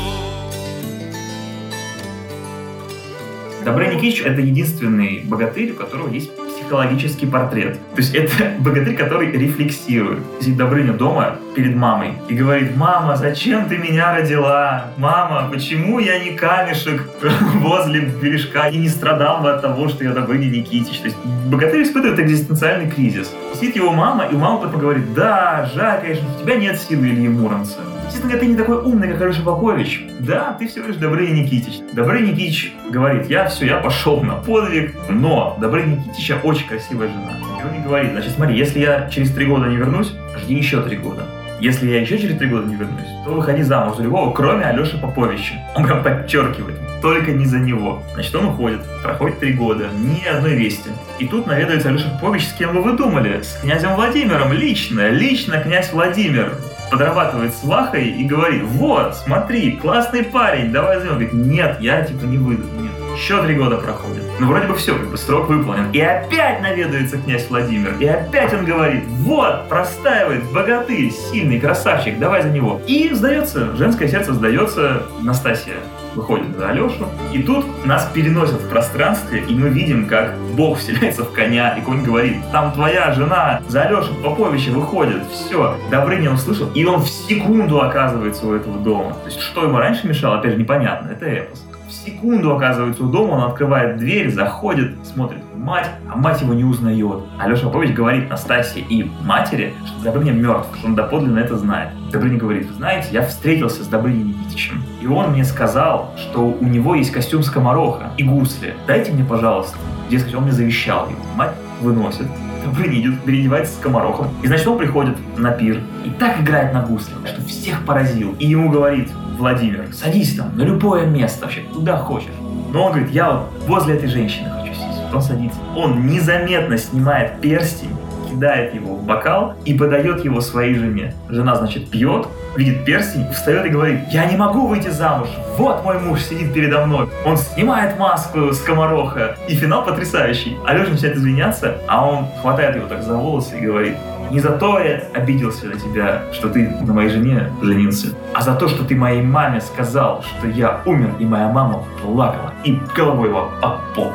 Добрый 3.63 3.95
Никитич— 3.95 4.21
это 4.25 4.41
единственный 4.41 5.23
богатырь, 5.25 5.73
у 5.73 5.75
которого 5.75 6.09
есть 6.09 6.31
психологический 6.67 7.27
портрет. 7.27 7.79
То 7.95 7.99
есть 7.99 8.15
это 8.15 8.33
богатырь, 8.59 8.97
который 8.97 9.31
рефлексирует. 9.31 10.19
Сидит 10.41 10.57
Добрыня 10.57 10.93
дома 10.93 11.37
перед 11.55 11.77
мамой 11.77 12.15
и 12.29 12.35
говорит, 12.35 12.77
мама, 12.77 13.17
зачем 13.17 13.69
ты 13.69 13.79
меня 13.79 14.15
родила? 14.15 14.87
Мама, 14.97 15.49
почему 15.51 15.99
я 16.01 16.19
не 16.19 16.33
камешек 16.33 17.09
возле 17.57 18.01
бережка 18.01 18.69
и 18.69 18.79
не 18.79 18.89
страдал 18.89 19.43
бы 19.43 19.51
от 19.51 19.63
того, 19.63 19.89
что 19.89 20.05
я 20.05 20.13
Добрыня 20.13 20.47
Никитич? 20.47 20.99
То 20.99 21.05
есть 21.07 21.17
богатырь 21.47 21.85
испытывает 21.85 22.19
экзистенциальный 22.19 22.91
кризис. 22.91 23.33
Сидит 23.55 23.77
его 23.77 23.93
мама, 23.93 24.27
и 24.27 24.35
мама 24.35 24.59
потом 24.59 24.81
говорит, 24.81 25.15
да, 25.15 25.71
жаль, 25.75 26.01
конечно, 26.01 26.27
у 26.37 26.43
тебя 26.43 26.57
нет 26.57 26.81
силы 26.81 27.07
Ильи 27.07 27.29
Муромца. 27.29 27.79
Естественно, 28.07 28.33
говоря, 28.33 28.47
ты 28.47 28.47
не 28.47 28.57
такой 28.57 28.77
умный, 28.77 29.09
как 29.09 29.21
Алеша 29.21 29.43
Попович. 29.43 30.07
Да, 30.21 30.57
ты 30.57 30.69
всего 30.69 30.87
лишь 30.87 30.97
Добрый 30.97 31.29
Никитич. 31.33 31.81
Добрый 31.93 32.23
Никитич 32.23 32.73
говорит, 32.89 33.29
я 33.29 33.47
все, 33.49 33.67
я 33.67 33.79
пошел 33.79 34.23
на 34.23 34.35
подвиг, 34.37 34.95
но 35.09 35.59
Добрый 35.61 35.87
Никитича 35.87 36.39
очень 36.45 36.69
красивая 36.69 37.09
жена. 37.09 37.33
И 37.61 37.65
он 37.65 37.71
мне 37.71 37.81
говорит, 37.85 38.13
значит, 38.13 38.33
смотри, 38.33 38.57
если 38.57 38.79
я 38.79 39.11
через 39.11 39.33
три 39.33 39.47
года 39.47 39.67
не 39.67 39.77
вернусь, 39.77 40.13
жди 40.39 40.55
еще 40.55 40.83
три 40.83 40.97
года. 40.97 41.25
Если 41.61 41.89
я 41.89 42.01
еще 42.01 42.19
через 42.19 42.37
три 42.39 42.49
года 42.49 42.69
не 42.69 42.77
вернусь, 42.77 43.07
то 43.25 43.33
выходи 43.33 43.63
замуж 43.63 43.97
за 43.97 44.05
любого, 44.05 44.33
кроме 44.33 44.65
Алеши 44.65 44.99
Поповича. 44.99 45.55
Он 45.75 45.85
прям 45.85 46.05
подчеркивает, 46.05 46.77
только 47.03 47.33
не 47.33 47.47
за 47.47 47.59
него. 47.59 48.03
Значит, 48.15 48.35
он 48.37 48.47
уходит, 48.47 48.81
проходит 49.03 49.41
три 49.41 49.55
года, 49.55 49.89
ни 49.95 50.25
одной 50.29 50.55
вести. 50.55 50.91
И 51.19 51.27
тут 51.27 51.47
наведается 51.47 51.89
Алеша 51.89 52.11
Попович, 52.21 52.47
с 52.47 52.53
кем 52.53 52.81
вы 52.81 52.97
думали? 52.97 53.41
С 53.43 53.59
князем 53.63 53.95
Владимиром, 53.97 54.53
лично, 54.53 55.09
лично 55.09 55.59
князь 55.59 55.93
Владимир 55.93 56.53
подрабатывает 56.91 57.55
с 57.55 57.65
Вахой 57.65 58.09
и 58.09 58.25
говорит, 58.25 58.63
вот, 58.65 59.15
смотри, 59.17 59.73
классный 59.73 60.23
парень, 60.23 60.73
давай 60.73 60.97
возьмем. 60.97 61.15
Говорит, 61.15 61.33
нет, 61.33 61.79
я 61.81 62.03
типа 62.03 62.25
не 62.25 62.39
выйду, 62.39 62.65
нет. 62.81 62.93
Еще 63.17 63.43
три 63.43 63.55
года 63.55 63.79
проходит. 63.79 64.23
Ну, 64.39 64.49
вроде 64.49 64.67
бы 64.67 64.75
все, 64.75 64.95
как 64.95 65.09
бы 65.09 65.17
срок 65.17 65.49
выполнен. 65.49 65.91
И 65.93 66.01
опять 66.01 66.61
наведывается 66.61 67.17
князь 67.17 67.49
Владимир. 67.49 67.95
И 67.99 68.07
опять 68.07 68.53
он 68.53 68.67
говорит, 68.67 69.05
вот, 69.07 69.69
простаивает, 69.69 70.45
богатырь, 70.53 71.11
сильный, 71.11 71.59
красавчик, 71.59 72.19
давай 72.19 72.43
за 72.43 72.51
него. 72.51 72.81
И 72.87 73.09
сдается, 73.15 73.75
женское 73.77 74.09
сердце 74.09 74.35
сдается, 74.35 75.05
Настасья 75.23 75.77
выходит 76.17 76.57
за 76.57 76.71
Алешу, 76.71 77.09
и 77.33 77.43
тут 77.43 77.65
нас 77.85 78.11
переносят 78.13 78.61
в 78.63 78.69
пространстве, 78.69 79.45
и 79.47 79.55
мы 79.55 79.69
видим, 79.69 80.07
как 80.07 80.35
Бог 80.57 80.79
вселяется 80.79 81.25
в 81.25 81.33
коня, 81.33 81.77
и 81.77 81.83
конь 81.83 82.03
говорит, 82.03 82.37
там 82.53 82.73
твоя 82.73 83.13
жена 83.13 83.61
за 83.69 83.83
Алешу 83.83 84.15
Поповича 84.23 84.71
выходит, 84.71 85.23
все. 85.31 85.77
Добрыня 85.91 86.33
услышал, 86.33 86.69
и 86.75 86.85
он 86.85 87.03
в 87.03 87.09
секунду 87.09 87.81
оказывается 87.81 88.47
у 88.47 88.55
этого 88.55 88.79
дома. 88.79 89.15
То 89.23 89.27
есть, 89.27 89.41
что 89.41 89.65
ему 89.65 89.79
раньше 89.79 90.07
мешало, 90.07 90.39
опять 90.39 90.53
же, 90.53 90.59
непонятно, 90.59 91.11
это 91.11 91.27
эпос. 91.27 91.66
В 91.89 91.93
секунду 91.93 92.55
оказывается 92.55 93.05
у 93.05 93.09
дома, 93.09 93.35
он 93.35 93.43
открывает 93.45 93.99
дверь, 93.99 94.33
заходит, 94.33 94.97
смотрит 95.05 95.41
мать, 95.55 95.89
а 96.11 96.17
мать 96.17 96.41
его 96.41 96.53
не 96.53 96.65
узнает. 96.65 97.23
Алеша 97.39 97.67
Попович 97.67 97.95
говорит 97.95 98.29
Настасье 98.29 98.83
и 98.83 99.09
матери, 99.23 99.73
что 99.85 100.03
Добрыня 100.03 100.33
мертв, 100.33 100.69
что 100.77 100.89
он 100.89 100.97
доподлинно 100.97 101.39
это 101.39 101.57
знает. 101.57 101.91
Добрыня 102.11 102.39
говорит, 102.39 102.69
знаете, 102.71 103.09
я 103.13 103.23
встретился 103.23 103.85
с 103.85 103.87
Добрыней 103.87 104.25
Никитичем, 104.25 104.83
и 105.01 105.07
он 105.07 105.31
мне 105.31 105.45
сказал, 105.45 106.13
что 106.17 106.47
у 106.47 106.65
него 106.65 106.97
есть 106.97 107.13
костюм 107.13 107.45
скомороха 107.45 108.11
и 108.17 108.25
гусли. 108.25 108.75
Дайте 108.89 109.13
мне, 109.13 109.25
пожалуйста. 109.25 109.79
Дескать, 110.11 110.35
он 110.35 110.43
мне 110.43 110.53
завещал 110.53 111.09
его. 111.09 111.21
Мать 111.37 111.53
выносит, 111.81 112.27
Добрыня 112.67 113.01
идет, 113.01 113.23
переодевается 113.23 113.75
с 113.75 113.77
скоморохом. 113.77 114.29
И 114.43 114.49
значит, 114.49 114.67
он 114.67 114.77
приходит 114.77 115.17
на 115.39 115.53
пир 115.53 115.81
и 116.05 116.11
так 116.11 116.41
играет 116.41 116.75
на 116.75 116.83
гусле, 116.83 117.15
что 117.25 117.41
всех 117.45 117.85
поразил. 117.87 118.35
И 118.41 118.47
ему 118.47 118.71
говорит 118.71 119.09
Владимир, 119.39 119.87
садись 119.93 120.35
там, 120.35 120.57
на 120.57 120.63
любое 120.63 121.07
место 121.07 121.45
вообще, 121.45 121.61
куда 121.73 121.97
хочешь. 121.97 122.33
Но 122.73 122.87
он 122.87 122.93
говорит, 122.93 123.11
я 123.13 123.31
вот 123.31 123.53
возле 123.69 123.95
этой 123.95 124.09
женщины 124.09 124.51
хочу 124.51 124.75
сесть. 124.75 125.15
Он 125.15 125.23
садится. 125.23 125.61
Он 125.77 126.07
незаметно 126.09 126.77
снимает 126.77 127.41
перстень, 127.41 127.91
кидает 128.37 128.75
его 128.75 128.95
в 128.95 129.03
бокал 129.03 129.55
и 129.65 129.75
подает 129.75 130.25
его 130.25 130.41
своей 130.41 130.75
жене. 130.75 131.15
Жена, 131.29 131.55
значит, 131.57 131.89
пьет, 131.89 132.27
видит 132.57 132.85
перстень, 132.85 133.31
встает 133.33 133.67
и 133.67 133.69
говорит, 133.71 134.01
я 134.11 134.27
не 134.27 134.37
могу 134.37 134.67
выйти 134.67 134.89
замуж, 134.89 135.29
вот 135.57 135.83
мой 135.85 135.99
муж 135.99 136.21
сидит 136.21 136.53
передо 136.53 136.85
мной. 136.87 137.09
Он 137.25 137.37
снимает 137.37 137.99
маску 137.99 138.53
скомороха, 138.53 139.37
и 139.49 139.55
финал 139.55 139.85
потрясающий. 139.85 140.57
Алеша 140.67 140.91
начинает 140.91 141.17
извиняться, 141.17 141.79
а 141.89 142.07
он 142.07 142.27
хватает 142.43 142.77
его 142.77 142.87
так 142.87 143.03
за 143.03 143.17
волосы 143.17 143.59
и 143.59 143.63
говорит, 143.63 143.97
не 144.31 144.41
за 144.41 144.51
то 144.51 144.79
я 144.81 145.05
обиделся 145.15 145.67
на 145.67 145.79
тебя, 145.79 146.23
что 146.33 146.49
ты 146.49 146.69
на 146.69 146.93
моей 146.93 147.09
жене 147.09 147.53
женился, 147.63 148.09
а 148.35 148.43
за 148.43 148.55
то, 148.55 148.69
что 148.69 148.85
ты 148.85 148.97
моей 148.97 149.23
маме 149.23 149.61
сказал, 149.61 150.23
что 150.23 150.49
я 150.49 150.81
умер, 150.85 151.15
и 151.21 151.25
моя 151.25 151.49
мама 151.49 151.85
плакала 152.03 152.53
и 152.65 152.79
головой 152.95 153.29
его 153.29 153.49
об 153.63 153.79
пол. 153.95 154.13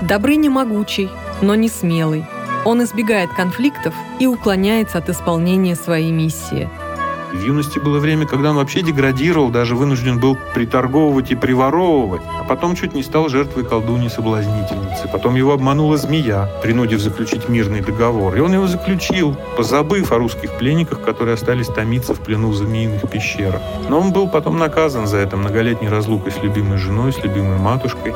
Добрыня 0.00 0.50
могучий, 0.50 1.10
но 1.42 1.54
не 1.54 1.68
смелый. 1.68 2.24
Он 2.66 2.82
избегает 2.82 3.30
конфликтов 3.30 3.94
и 4.18 4.26
уклоняется 4.26 4.98
от 4.98 5.08
исполнения 5.08 5.76
своей 5.76 6.10
миссии. 6.10 6.68
В 7.32 7.40
юности 7.40 7.78
было 7.78 8.00
время, 8.00 8.26
когда 8.26 8.50
он 8.50 8.56
вообще 8.56 8.82
деградировал, 8.82 9.50
даже 9.50 9.76
вынужден 9.76 10.18
был 10.18 10.36
приторговывать 10.52 11.30
и 11.30 11.36
приворовывать, 11.36 12.22
а 12.40 12.42
потом 12.42 12.74
чуть 12.74 12.92
не 12.92 13.04
стал 13.04 13.28
жертвой 13.28 13.62
колдуньи-соблазнительницы. 13.62 15.06
Потом 15.12 15.36
его 15.36 15.52
обманула 15.52 15.96
змея, 15.96 16.50
принудив 16.60 17.00
заключить 17.00 17.48
мирный 17.48 17.82
договор. 17.82 18.34
И 18.34 18.40
он 18.40 18.52
его 18.52 18.66
заключил, 18.66 19.36
позабыв 19.56 20.10
о 20.10 20.18
русских 20.18 20.58
пленниках, 20.58 21.02
которые 21.02 21.34
остались 21.34 21.68
томиться 21.68 22.14
в 22.14 22.20
плену 22.20 22.48
в 22.48 22.56
змеиных 22.56 23.08
пещерах. 23.08 23.60
Но 23.88 24.00
он 24.00 24.12
был 24.12 24.26
потом 24.26 24.58
наказан 24.58 25.06
за 25.06 25.18
это 25.18 25.36
многолетней 25.36 25.88
разлукой 25.88 26.32
с 26.32 26.42
любимой 26.42 26.78
женой, 26.78 27.12
с 27.12 27.22
любимой 27.22 27.58
матушкой. 27.58 28.12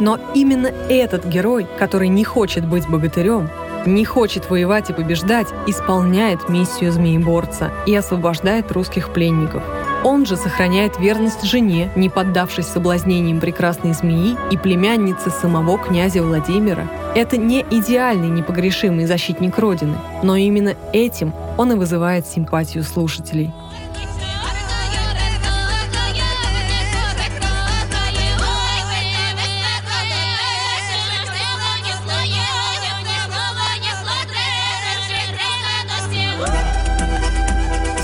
Но 0.00 0.18
именно 0.34 0.66
этот 0.66 1.24
герой, 1.24 1.66
который 1.78 2.08
не 2.08 2.24
хочет 2.24 2.66
быть 2.66 2.86
богатырем, 2.86 3.48
не 3.86 4.04
хочет 4.04 4.50
воевать 4.50 4.90
и 4.90 4.92
побеждать, 4.92 5.48
исполняет 5.66 6.48
миссию 6.48 6.92
змееборца 6.92 7.72
и 7.86 7.94
освобождает 7.94 8.72
русских 8.72 9.12
пленников. 9.12 9.62
Он 10.04 10.26
же 10.26 10.36
сохраняет 10.36 11.00
верность 11.00 11.42
жене, 11.44 11.90
не 11.96 12.10
поддавшись 12.10 12.66
соблазнениям 12.66 13.40
прекрасной 13.40 13.94
змеи 13.94 14.36
и 14.50 14.58
племянницы 14.58 15.30
самого 15.30 15.78
князя 15.78 16.22
Владимира. 16.22 16.86
Это 17.14 17.38
не 17.38 17.64
идеальный 17.70 18.28
непогрешимый 18.28 19.06
защитник 19.06 19.58
Родины, 19.58 19.96
но 20.22 20.36
именно 20.36 20.74
этим 20.92 21.32
он 21.56 21.72
и 21.72 21.76
вызывает 21.76 22.26
симпатию 22.26 22.84
слушателей. 22.84 23.50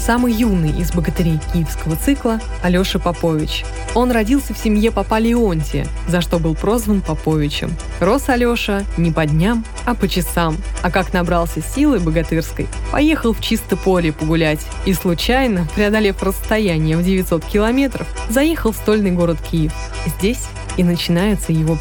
Самый 0.00 0.32
юный 0.32 0.70
из 0.70 0.92
богатырей 0.92 1.38
киевского 1.52 1.94
цикла– 1.94 2.40
Алеша 2.62 2.98
Попович. 2.98 3.64
Он 3.94 4.10
родился 4.10 4.54
в 4.54 4.58
семье 4.58 4.90
папа 4.90 5.18
Леонтия, 5.18 5.86
за 6.08 6.22
что 6.22 6.38
был 6.38 6.54
прозван 6.54 7.02
Поповичем. 7.02 7.76
Рос 8.00 8.30
Алеша 8.30 8.84
не 8.96 9.12
по 9.12 9.26
дням, 9.26 9.64
а 9.84 9.94
по 9.94 10.08
часам. 10.08 10.56
А 10.82 10.90
как 10.90 11.12
набрался 11.12 11.60
силы 11.60 12.00
богатырской, 12.00 12.66
поехал 12.90 13.34
в 13.34 13.40
чисто 13.40 13.76
поле 13.76 14.10
погулять 14.12 14.60
и 14.86 14.94
случайно, 14.94 15.68
преодолев 15.74 16.22
расстояние 16.22 16.96
в 16.96 17.04
900 17.04 17.44
километров, 17.44 18.06
заехал 18.30 18.72
в 18.72 18.76
стольный 18.76 19.10
город 19.10 19.38
Киев. 19.50 19.72
Здесь 20.06 20.46
и 20.78 20.82
начинаются 20.82 21.52
его 21.52 21.76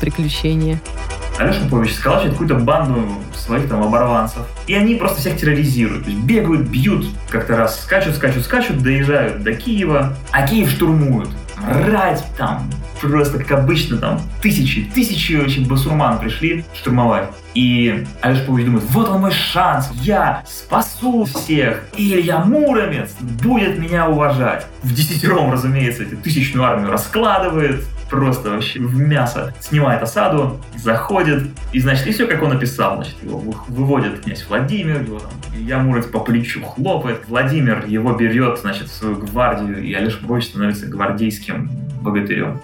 Алеша 1.39 1.62
Попович 1.63 1.96
сколачивает 1.96 2.34
какую-то 2.34 2.55
банду 2.55 3.01
своих 3.34 3.69
там 3.69 3.81
оборванцев. 3.81 4.41
И 4.67 4.74
они 4.74 4.96
просто 4.96 5.22
всех 5.22 5.38
терроризируют. 5.38 6.03
То 6.03 6.12
есть 6.12 6.22
бегают, 6.24 6.67
бьют, 6.67 7.08
как-то 7.29 7.55
раз 7.55 7.81
скачут, 7.81 8.15
скачут, 8.15 8.43
скачут, 8.43 8.79
доезжают 8.84 9.41
до 9.41 9.53
Киева, 9.53 10.17
а 10.31 10.46
Киев 10.46 10.69
штурмуют. 10.69 11.29
Рать 11.65 12.25
там, 12.38 12.69
просто 13.01 13.38
как 13.38 13.60
обычно, 13.60 13.98
там 13.98 14.22
тысячи, 14.41 14.89
тысячи 14.93 15.34
очень 15.34 15.67
басурман 15.67 16.19
пришли 16.19 16.65
штурмовать. 16.74 17.29
И 17.53 18.05
Алеш 18.22 18.39
Павлович 18.41 18.65
думает, 18.65 18.86
вот 18.89 19.10
он 19.10 19.22
мой 19.22 19.31
шанс, 19.31 19.89
я 20.01 20.43
спасу 20.46 21.25
всех, 21.25 21.84
и 21.96 22.13
Илья 22.13 22.39
Муромец 22.39 23.12
будет 23.43 23.77
меня 23.79 24.08
уважать. 24.08 24.67
В 24.84 24.93
десятером, 24.93 25.51
разумеется, 25.51 26.03
эту 26.03 26.17
тысячную 26.17 26.65
армию 26.65 26.91
раскладывает, 26.91 27.84
просто 28.09 28.51
вообще 28.51 28.79
в 28.79 28.97
мясо. 28.99 29.53
Снимает 29.59 30.01
осаду, 30.01 30.59
заходит, 30.77 31.43
и, 31.71 31.79
значит, 31.79 32.07
и 32.07 32.11
все, 32.11 32.27
как 32.27 32.41
он 32.43 32.51
описал, 32.51 32.95
значит, 32.95 33.15
его 33.23 33.39
выводит 33.67 34.21
князь 34.21 34.45
Владимир, 34.47 35.01
его 35.01 35.19
там 35.19 35.31
Илья 35.55 35.79
по 36.11 36.19
плечу 36.19 36.61
хлопает, 36.63 37.27
Владимир 37.27 37.85
его 37.85 38.13
берет, 38.13 38.59
значит, 38.59 38.87
в 38.87 38.93
свою 38.93 39.15
гвардию, 39.15 39.83
и 39.83 39.93
Алеша 39.93 40.19
Павлович 40.19 40.45
становится 40.45 40.87
гвардейским 40.87 41.69
богатырем. 42.01 42.61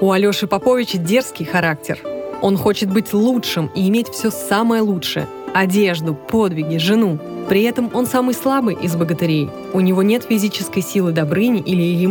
У 0.00 0.12
Алеши 0.12 0.46
Поповича 0.46 0.98
дерзкий 0.98 1.44
характер. 1.44 1.98
Он 2.40 2.56
хочет 2.56 2.88
быть 2.88 3.12
лучшим 3.12 3.66
и 3.74 3.88
иметь 3.88 4.08
все 4.08 4.30
самое 4.30 4.80
лучшее– 4.80 5.26
одежду, 5.54 6.14
подвиги, 6.14 6.76
жену. 6.76 7.18
При 7.48 7.62
этом 7.62 7.90
он 7.94 8.06
самый 8.06 8.34
слабый 8.34 8.74
из 8.74 8.94
богатырей. 8.94 9.50
У 9.72 9.80
него 9.80 10.02
нет 10.02 10.24
физической 10.24 10.82
силы 10.82 11.12
Добрыни 11.12 11.60
или 11.60 11.82
Ильи. 11.82 12.06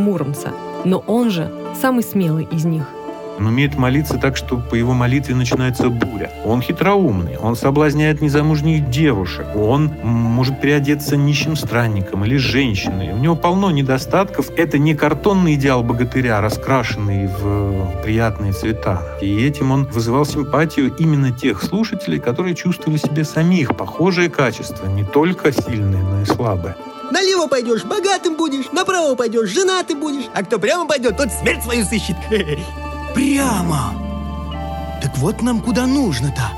Но 0.88 1.04
он 1.06 1.30
же 1.30 1.52
самый 1.82 2.02
смелый 2.02 2.48
из 2.50 2.64
них. 2.64 2.84
Он 3.38 3.48
умеет 3.48 3.76
молиться 3.76 4.18
так, 4.18 4.38
что 4.38 4.58
по 4.58 4.74
его 4.74 4.94
молитве 4.94 5.36
начинается 5.36 5.90
буря. 5.90 6.32
Он 6.46 6.62
хитроумный, 6.62 7.38
он 7.38 7.58
соблазняет 7.58 8.22
незамужних 8.22 8.90
девушек, 8.90 9.46
он 9.54 9.92
может 10.02 10.62
переодеться 10.62 11.18
нищим 11.18 11.58
странником 11.58 12.24
или 12.24 12.38
женщиной. 12.38 13.12
У 13.12 13.18
него 13.18 13.36
полно 13.36 13.70
недостатков. 13.70 14.50
Это 14.58 14.78
не 14.78 14.96
картонный 14.96 15.56
идеал 15.56 15.84
богатыря, 15.84 16.40
раскрашенный 16.40 17.28
в 17.28 18.02
приятные 18.02 18.54
цвета. 18.54 19.02
И 19.22 19.46
этим 19.46 19.74
он 19.74 19.84
вызывал 19.84 20.26
симпатию 20.26 20.96
именно 20.96 21.32
тех 21.32 21.62
слушателей, 21.62 22.20
которые 22.20 22.56
чувствовали 22.56 22.98
себе 22.98 23.26
самих 23.26 23.76
похожие 23.76 24.30
качества, 24.30 24.88
не 24.88 25.04
только 25.04 25.52
сильные, 25.52 26.02
но 26.02 26.22
и 26.22 26.26
слабые. 26.26 26.76
Налево 27.12 27.48
пойдешь, 27.48 27.84
богатым 27.86 28.36
будешь, 28.36 28.72
направо 28.72 29.16
пойдешь, 29.16 29.50
женатым 29.50 30.00
будешь, 30.00 30.26
а 30.34 30.44
кто 30.44 30.60
прямо 30.60 30.86
пойдет, 30.86 31.18
тот 31.18 31.32
смерть 31.32 31.64
свою 31.64 31.86
сыщет. 31.86 32.18
Прямо! 33.16 33.94
Так 35.02 35.18
вот 35.18 35.42
нам 35.42 35.62
куда 35.62 35.86
нужно-то. 35.86 36.52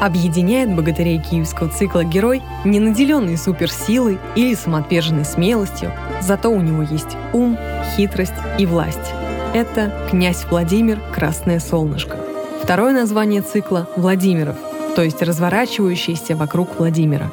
Объединяет 0.00 0.74
богатырей 0.74 1.20
киевского 1.20 1.68
цикла 1.68 2.04
герой, 2.04 2.42
не 2.64 2.80
наделенный 2.80 3.36
суперсилой 3.36 4.18
или 4.34 4.54
самоотверженной 4.54 5.24
смелостью, 5.24 5.92
зато 6.22 6.50
у 6.50 6.60
него 6.60 6.82
есть 6.82 7.16
ум, 7.32 7.58
хитрость 7.96 8.32
и 8.58 8.66
власть. 8.66 8.98
Это 9.52 10.08
князь 10.10 10.44
Владимир 10.48 11.00
Красное 11.12 11.60
Солнышко. 11.60 12.16
Второе 12.62 12.92
название 12.92 13.42
цикла– 13.42 13.88
Владимиров, 13.96 14.56
то 14.94 15.02
есть 15.02 15.20
разворачивающийся 15.22 16.36
вокруг 16.36 16.78
Владимира. 16.78 17.30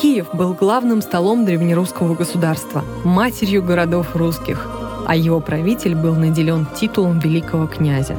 Киев 0.00 0.28
был 0.32 0.54
главным 0.54 1.02
столом 1.02 1.44
древнерусского 1.44 2.14
государства, 2.14 2.84
матерью 3.04 3.62
городов 3.62 4.14
русских– 4.14 4.66
а 5.08 5.16
его 5.16 5.40
правитель 5.40 5.94
был 5.94 6.14
наделен 6.14 6.66
титулом 6.78 7.18
великого 7.18 7.66
князя. 7.66 8.14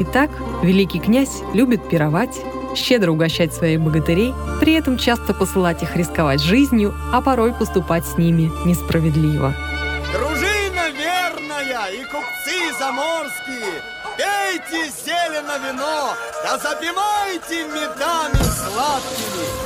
Итак, 0.00 0.30
великий 0.62 0.98
князь 0.98 1.42
любит 1.52 1.86
пировать, 1.86 2.34
щедро 2.74 3.12
угощать 3.12 3.52
своих 3.52 3.82
богатырей, 3.82 4.32
при 4.58 4.72
этом 4.72 4.96
часто 4.96 5.34
посылать 5.34 5.82
их 5.82 5.94
рисковать 5.96 6.40
жизнью, 6.40 6.94
а 7.12 7.20
порой 7.20 7.52
поступать 7.52 8.06
с 8.06 8.16
ними 8.16 8.50
несправедливо. 8.64 9.54
Дружина 10.14 10.88
верная, 10.96 11.90
и 11.92 12.04
купцы 12.04 12.78
заморские, 12.78 13.82
пейте 14.16 14.90
зелено 15.04 15.58
вино, 15.58 16.14
да 16.42 16.56
запивайте 16.56 17.64
медами 17.64 18.42
сладкими. 18.42 19.59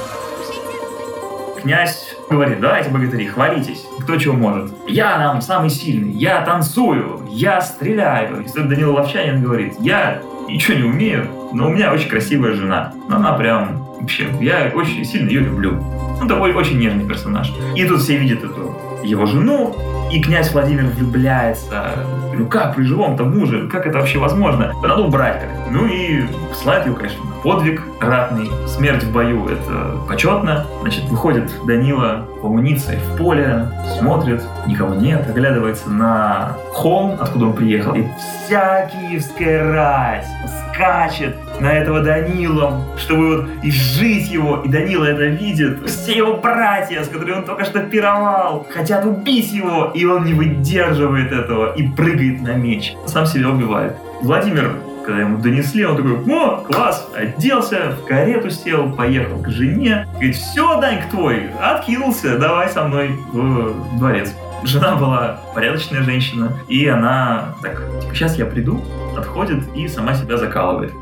Князь 1.65 2.15
говорит, 2.29 2.61
давайте, 2.61 2.91
богатыри, 2.91 3.27
хвалитесь. 3.27 3.87
Кто 4.03 4.19
чего 4.19 4.35
может. 4.35 4.71
Я 4.87 5.17
там 5.17 5.41
самый 5.41 5.71
сильный, 5.71 6.13
я 6.13 6.43
танцую, 6.43 7.27
я 7.31 7.63
стреляю. 7.63 8.43
И 8.45 8.49
тут 8.51 8.69
Данила 8.69 8.93
Ловчанин 8.93 9.43
говорит, 9.43 9.73
я 9.81 10.21
ничего 10.47 10.77
не 10.77 10.85
умею, 10.85 11.27
но 11.55 11.69
у 11.69 11.71
меня 11.71 11.91
очень 11.91 12.11
красивая 12.11 12.53
жена. 12.53 12.93
Она 13.09 13.33
прям 13.33 13.83
вообще, 13.99 14.27
я 14.43 14.71
очень 14.75 15.07
сильно 15.07 15.29
ее 15.31 15.41
люблю. 15.41 15.83
Ну, 16.21 16.29
такой 16.29 16.53
очень 16.53 16.79
нежный 16.79 17.07
персонаж. 17.07 17.51
И 17.75 17.87
тут 17.87 18.03
все 18.03 18.19
видят 18.19 18.45
эту 18.45 18.77
его 19.03 19.25
жену, 19.25 19.75
и 20.13 20.21
князь 20.21 20.53
Владимир 20.53 20.85
влюбляется. 20.85 21.95
Ну 22.39 22.47
как 22.47 22.75
при 22.75 22.85
живом-то 22.85 23.25
муже? 23.25 23.69
Как 23.69 23.87
это 23.87 23.99
вообще 23.99 24.19
возможно? 24.19 24.73
Надо 24.83 25.03
убрать 25.03 25.41
как 25.41 25.51
Ну 25.71 25.87
и 25.87 26.25
славит 26.53 26.87
его, 26.87 26.97
конечно, 26.97 27.25
подвиг 27.43 27.83
ратный. 28.01 28.51
Смерть 28.67 29.05
в 29.05 29.13
бою— 29.13 29.49
это 29.49 29.99
почетно. 30.09 30.67
Значит, 30.81 31.05
выходит 31.05 31.51
Данила 31.67 32.27
в 32.41 32.47
амуниции 32.47 32.97
в 32.97 33.17
поле, 33.19 33.69
смотрит, 33.99 34.43
никого 34.67 34.95
нет, 34.95 35.29
оглядывается 35.29 35.91
на 35.91 36.57
холм, 36.73 37.17
откуда 37.21 37.47
он 37.47 37.53
приехал, 37.53 37.95
и 37.95 38.05
вся 38.19 38.87
киевская 38.87 39.73
рать 39.73 40.27
скачет 40.73 41.37
на 41.61 41.73
этого 41.73 42.01
Данила, 42.01 42.83
чтобы 42.97 43.37
вот 43.37 43.49
изжить 43.63 44.31
его, 44.31 44.63
и 44.65 44.69
Данила 44.69 45.05
это 45.05 45.25
видит. 45.27 45.89
Все 45.89 46.19
его 46.19 46.37
братья, 46.37 47.03
с 47.03 47.09
которыми 47.09 47.39
он 47.39 47.45
только 47.45 47.65
что 47.65 47.81
пировал, 47.81 48.67
хотят 48.71 49.05
убить 49.05 49.53
его, 49.53 49.91
и 49.95 50.05
он 50.05 50.25
не 50.25 50.35
выдерживает 50.35 51.33
этого 51.33 51.75
и 51.75 51.89
прыгает 51.89 52.43
на 52.43 52.55
меч. 52.55 52.95
Сам 53.07 53.27
себя 53.27 53.51
убивает. 53.51 53.97
Владимир 54.23 54.73
когда 55.05 55.21
ему 55.21 55.39
донесли, 55.39 55.85
он 55.85 55.97
такой, 55.97 56.17
о, 56.35 56.63
класс, 56.63 57.07
оделся, 57.15 57.91
в 57.91 58.07
карету 58.07 58.49
сел, 58.49 58.91
поехал 58.91 59.39
к 59.39 59.51
жене. 59.51 60.07
Говорит, 60.15 60.37
все, 60.37 60.81
Данька 60.81 61.05
твой, 61.11 61.51
откинулся, 61.61 62.39
давай 62.39 62.71
со 62.71 62.85
мной 62.85 63.11
в 63.33 63.99
дворец. 63.99 64.33
Жена 64.63 64.97
была 64.97 65.41
порядочная 65.55 66.03
женщина, 66.03 66.53
и 66.69 66.87
она 66.87 67.55
так, 67.61 67.83
типа, 68.01 68.15
сейчас 68.15 68.37
я 68.37 68.47
приду, 68.47 68.83
отходит 69.17 69.63
и 69.77 69.87
сама 69.89 70.15
себя 70.15 70.39
закалывает. 70.39 70.93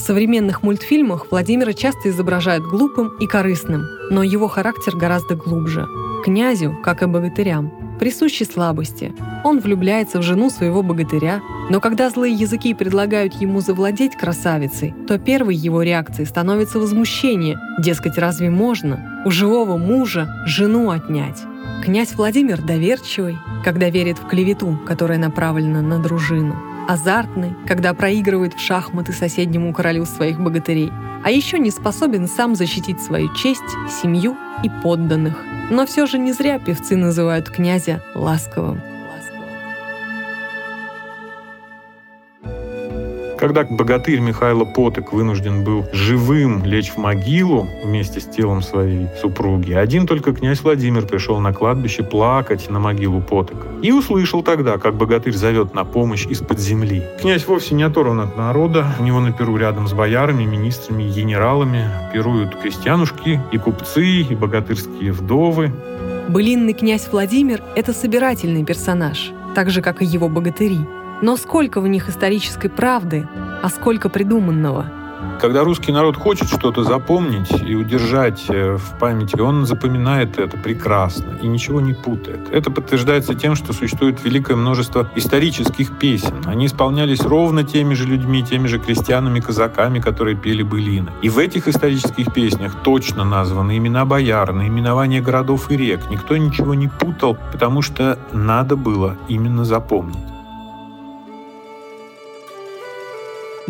В 0.00 0.02
современных 0.02 0.62
мультфильмах 0.62 1.26
Владимира 1.30 1.74
часто 1.74 2.08
изображают 2.08 2.64
глупым 2.64 3.18
и 3.20 3.26
корыстным, 3.26 3.84
но 4.10 4.22
его 4.22 4.48
характер 4.48 4.96
гораздо 4.96 5.34
глубже. 5.34 5.86
Князю, 6.24 6.74
как 6.82 7.02
и 7.02 7.06
богатырям, 7.06 7.70
присущи 8.00 8.44
слабости. 8.44 9.12
Он 9.44 9.60
влюбляется 9.60 10.18
в 10.18 10.22
жену 10.22 10.48
своего 10.48 10.82
богатыря, 10.82 11.42
но 11.68 11.80
когда 11.80 12.08
злые 12.08 12.34
языки 12.34 12.72
предлагают 12.72 13.34
ему 13.34 13.60
завладеть 13.60 14.16
красавицей, 14.16 14.94
то 15.06 15.18
первой 15.18 15.54
его 15.54 15.82
реакцией 15.82 16.26
становится 16.26 16.78
возмущение, 16.78 17.58
дескать, 17.78 18.16
разве 18.16 18.48
можно 18.48 19.22
у 19.26 19.30
живого 19.30 19.76
мужа 19.76 20.42
жену 20.46 20.90
отнять? 20.90 21.42
Князь 21.84 22.14
Владимир 22.14 22.62
доверчивый, 22.62 23.36
когда 23.64 23.90
верит 23.90 24.16
в 24.16 24.26
клевету, 24.26 24.78
которая 24.86 25.18
направлена 25.18 25.82
на 25.82 25.98
дружину. 25.98 26.56
Азартный, 26.90 27.54
когда 27.68 27.94
проигрывает 27.94 28.54
в 28.54 28.58
шахматы 28.58 29.12
соседнему 29.12 29.72
королю 29.72 30.04
своих 30.06 30.40
богатырей. 30.40 30.90
А 31.22 31.30
еще 31.30 31.60
не 31.60 31.70
способен 31.70 32.26
сам 32.26 32.56
защитить 32.56 33.00
свою 33.00 33.32
честь, 33.32 33.62
семью 34.02 34.36
и 34.64 34.70
подданных. 34.82 35.36
Но 35.70 35.86
все 35.86 36.06
же 36.06 36.18
не 36.18 36.32
зря 36.32 36.58
певцы 36.58 36.96
называют 36.96 37.48
князя 37.48 38.02
ласковым. 38.16 38.89
Когда 43.40 43.64
богатырь 43.64 44.20
Михайло 44.20 44.66
Поток 44.66 45.14
вынужден 45.14 45.64
был 45.64 45.86
живым 45.94 46.62
лечь 46.62 46.90
в 46.90 46.98
могилу 46.98 47.66
вместе 47.82 48.20
с 48.20 48.26
телом 48.26 48.60
своей 48.60 49.06
супруги, 49.18 49.72
один 49.72 50.06
только 50.06 50.34
князь 50.34 50.60
Владимир 50.60 51.06
пришел 51.06 51.40
на 51.40 51.54
кладбище 51.54 52.02
плакать 52.02 52.68
на 52.68 52.80
могилу 52.80 53.22
Потока. 53.22 53.66
И 53.80 53.92
услышал 53.92 54.42
тогда, 54.42 54.76
как 54.76 54.94
богатырь 54.94 55.32
зовет 55.32 55.72
на 55.72 55.84
помощь 55.84 56.26
из-под 56.26 56.60
земли. 56.60 57.02
Князь 57.22 57.46
вовсе 57.46 57.74
не 57.74 57.82
оторван 57.82 58.20
от 58.20 58.36
народа. 58.36 58.94
У 58.98 59.04
него 59.04 59.20
на 59.20 59.32
перу 59.32 59.56
рядом 59.56 59.88
с 59.88 59.94
боярами, 59.94 60.44
министрами 60.44 61.04
генералами 61.04 61.88
пируют 62.12 62.54
крестьянушки 62.56 63.40
и 63.52 63.56
купцы, 63.56 64.20
и 64.20 64.34
богатырские 64.34 65.12
вдовы. 65.12 65.72
Былинный 66.28 66.74
князь 66.74 67.08
Владимир– 67.10 67.62
это 67.74 67.94
собирательный 67.94 68.66
персонаж, 68.66 69.32
так 69.54 69.70
же, 69.70 69.80
как 69.80 70.02
и 70.02 70.04
его 70.04 70.28
богатыри– 70.28 70.80
но 71.22 71.36
сколько 71.36 71.80
в 71.80 71.88
них 71.88 72.08
исторической 72.08 72.68
правды, 72.68 73.28
а 73.62 73.68
сколько 73.68 74.08
придуманного? 74.08 74.86
Когда 75.40 75.64
русский 75.64 75.92
народ 75.92 76.16
хочет 76.16 76.48
что-то 76.48 76.82
запомнить 76.82 77.50
и 77.62 77.74
удержать 77.74 78.44
э, 78.48 78.76
в 78.76 78.98
памяти, 78.98 79.40
он 79.40 79.66
запоминает 79.66 80.38
это 80.38 80.56
прекрасно 80.56 81.38
и 81.42 81.46
ничего 81.46 81.80
не 81.80 81.92
путает. 81.92 82.48
Это 82.50 82.70
подтверждается 82.70 83.34
тем, 83.34 83.54
что 83.54 83.72
существует 83.72 84.22
великое 84.24 84.56
множество 84.56 85.10
исторических 85.14 85.98
песен. 85.98 86.42
Они 86.46 86.66
исполнялись 86.66 87.22
ровно 87.22 87.64
теми 87.64 87.94
же 87.94 88.06
людьми, 88.06 88.42
теми 88.42 88.66
же 88.66 88.78
крестьянами, 88.78 89.40
казаками, 89.40 89.98
которые 89.98 90.36
пели 90.36 90.62
былины. 90.62 91.10
И 91.22 91.28
в 91.28 91.38
этих 91.38 91.68
исторических 91.68 92.32
песнях 92.32 92.76
точно 92.82 93.24
названы 93.24 93.76
имена 93.76 94.04
бояр, 94.04 94.52
наименования 94.52 95.22
городов 95.22 95.70
и 95.70 95.76
рек. 95.76 96.00
Никто 96.10 96.36
ничего 96.36 96.74
не 96.74 96.88
путал, 96.88 97.36
потому 97.52 97.82
что 97.82 98.18
надо 98.32 98.76
было 98.76 99.16
именно 99.28 99.64
запомнить. 99.64 100.18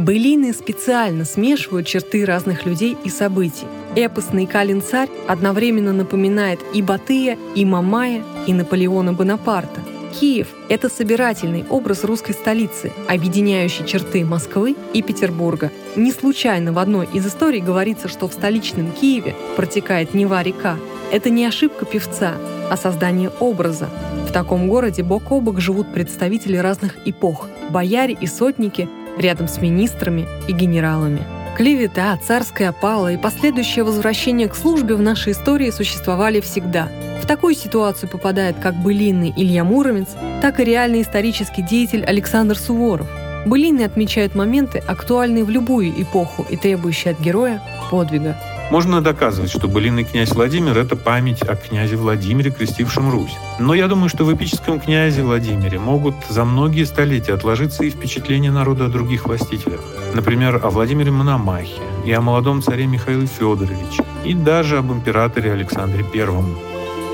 Былины 0.01 0.55
специально 0.55 1.27
смешивают 1.27 1.87
черты 1.87 2.25
разных 2.25 2.65
людей 2.65 2.97
и 3.05 3.11
событий. 3.11 3.67
Эпосный 3.95 4.47
Калин 4.47 4.81
царь 4.81 5.11
одновременно 5.29 5.93
напоминает 5.93 6.59
и 6.73 6.81
Батыя, 6.81 7.37
и 7.55 7.67
Мамая, 7.67 8.23
и 8.47 8.55
Наполеона 8.55 9.13
Бонапарта. 9.13 9.83
Киев– 10.19 10.49
это 10.71 10.89
собирательный 10.89 11.67
образ 11.69 12.05
русской 12.05 12.33
столицы, 12.33 12.93
объединяющий 13.11 13.85
черты 13.85 14.25
Москвы 14.25 14.75
и 14.95 15.03
Петербурга. 15.03 15.71
Не 15.97 16.13
случайно 16.13 16.73
в 16.73 16.79
одной 16.79 17.07
из 17.13 17.27
историй 17.27 17.61
говорится, 17.61 18.09
что 18.09 18.27
в 18.27 18.33
столичном 18.33 18.93
Киеве 18.93 19.35
протекает 19.57 20.15
Нева-река. 20.15 20.79
Это 21.13 21.29
не 21.29 21.45
ошибка 21.45 21.85
певца, 21.85 22.37
а 22.71 22.79
создание 22.79 23.31
образа. 23.39 23.91
В 24.27 24.33
таком 24.33 24.67
городе 24.67 25.03
бок 25.03 25.31
о 25.31 25.41
бок 25.41 25.61
живут 25.61 25.93
представители 25.93 26.57
разных 26.57 26.97
эпох– 27.05 27.49
бояре 27.71 28.17
и 28.19 28.27
сотники, 28.27 28.89
рядом 29.19 29.49
с 29.49 29.61
министрами 29.61 30.27
и 30.49 30.53
генералами. 30.53 31.23
Клевета, 31.57 32.19
царская 32.27 32.71
опала 32.71 33.13
и 33.13 33.19
последующее 33.19 33.85
возвращение 33.85 34.49
к 34.49 34.55
службе 34.55 34.95
в 34.95 35.03
нашей 35.03 35.33
истории 35.33 35.71
существовали 35.71 36.41
всегда. 36.41 36.89
В 37.23 37.27
такую 37.27 37.55
ситуацию 37.55 38.09
попадает 38.09 38.57
как 38.63 38.75
былинный 38.75 39.33
Илья 39.37 39.63
Муромец, 39.63 40.09
так 40.41 40.59
и 40.59 40.65
реальный 40.65 41.03
исторический 41.03 41.63
деятель 41.63 42.05
Александр 42.05 42.57
Суворов. 42.57 43.09
Былины 43.47 43.83
отмечают 43.83 44.35
моменты, 44.35 44.83
актуальные 44.87 45.45
в 45.45 45.51
любую 45.51 45.91
эпоху 46.01 46.47
и 46.49 46.57
требующие 46.57 47.13
от 47.13 47.21
героя 47.21 47.63
подвига. 47.91 48.37
Можно 48.71 49.01
доказывать, 49.01 49.51
что 49.51 49.67
былинный 49.67 50.05
князь 50.05 50.31
Владимир– 50.31 50.79
это 50.79 50.95
память 50.95 51.43
о 51.43 51.57
князе 51.57 51.97
Владимире, 51.97 52.53
крестившем 52.53 53.11
Русь. 53.11 53.37
Но 53.59 53.75
я 53.75 53.89
думаю, 53.89 54.09
что 54.09 54.25
в 54.25 54.33
эпическом 54.33 54.79
князе 54.79 55.25
Владимире 55.25 55.81
могут 55.81 56.15
за 56.29 56.45
многие 56.45 56.85
столетия 56.85 57.35
отложиться 57.35 57.83
и 57.83 57.91
впечатления 57.91 58.53
народа 58.53 58.85
о 58.85 58.89
других 58.89 59.27
властителях. 59.27 59.81
Например, 60.15 60.61
о 60.63 60.71
Владимире 60.71 61.11
Мономахе 61.11 61.83
и 62.07 62.13
о 62.13 62.21
молодом 62.21 62.63
царе 62.63 62.87
Михаиле 62.87 63.27
Федоровиче, 63.27 64.05
и 64.25 64.35
даже 64.35 64.79
об 64.79 64.93
императоре 64.93 65.53
Александре 65.53 66.05
Первом. 66.05 66.57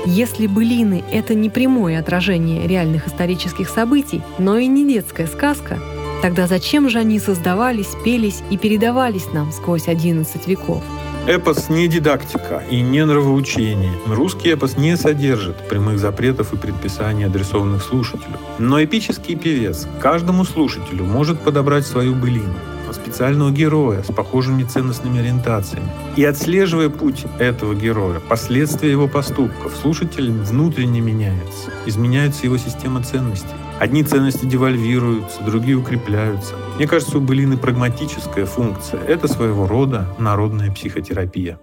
Если 0.05 0.45
былины– 0.45 1.03
это 1.11 1.33
не 1.33 1.49
прямое 1.49 1.99
отражение 1.99 2.67
реальных 2.67 3.07
исторических 3.07 3.67
событий, 3.67 4.21
но 4.37 4.57
и 4.57 4.67
не 4.67 4.87
детская 4.87 5.25
сказка, 5.25 5.79
тогда 6.21 6.45
зачем 6.45 6.87
же 6.87 6.99
они 6.99 7.19
создавались, 7.19 7.95
пелись 8.05 8.43
и 8.51 8.57
передавались 8.57 9.33
нам 9.33 9.51
сквозь 9.51 9.87
11 9.87 10.47
веков? 10.47 10.83
Эпос 11.27 11.67
не 11.67 11.89
дидактика 11.89 12.63
и 12.69 12.79
не 12.79 13.03
нравоучение. 13.03 13.91
Русский 14.07 14.51
эпос 14.51 14.77
не 14.77 14.95
содержит 14.95 15.57
прямых 15.67 15.99
запретов 15.99 16.53
и 16.53 16.55
предписаний, 16.55 17.25
адресованных 17.25 17.83
слушателю. 17.83 18.37
Но 18.59 18.81
эпический 18.81 19.35
певец 19.35 19.89
каждому 19.99 20.45
слушателю 20.45 21.03
может 21.03 21.41
подобрать 21.41 21.85
свою 21.85 22.15
былину, 22.15 22.55
специального 22.93 23.51
героя 23.51 24.03
с 24.03 24.07
похожими 24.07 24.63
ценностными 24.63 25.19
ориентациями. 25.19 25.89
И 26.15 26.23
отслеживая 26.23 26.87
путь 26.87 27.25
этого 27.39 27.75
героя, 27.75 28.21
последствия 28.21 28.89
его 28.89 29.09
поступков, 29.09 29.75
слушатель 29.75 30.31
внутренне 30.31 31.01
меняется, 31.01 31.71
изменяется 31.85 32.45
его 32.45 32.57
система 32.57 33.03
ценностей. 33.03 33.47
Одни 33.79 34.03
ценности 34.03 34.45
девальвируются, 34.45 35.43
другие 35.43 35.77
укрепляются. 35.77 36.55
Мне 36.77 36.87
кажется, 36.87 37.19
у 37.19 37.21
былины 37.21 37.57
прагматическая 37.57 38.47
функция. 38.47 38.99
Это 39.03 39.27
своего 39.27 39.67
рода 39.67 40.15
народная 40.17 40.71
психотерапия. 40.71 41.59